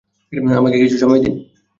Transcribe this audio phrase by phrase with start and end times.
[0.57, 1.35] আমাকে কিছু সময় দিন।